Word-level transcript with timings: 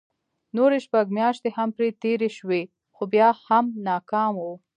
نورې 0.57 0.77
شپږ 0.85 1.05
مياشتې 1.17 1.49
هم 1.57 1.69
پرې 1.77 1.89
تېرې 2.03 2.29
شوې 2.37 2.61
خو 2.95 3.03
بيا 3.13 3.29
هم 3.45 3.65
ناکام 3.87 4.33
وو. 4.43 4.53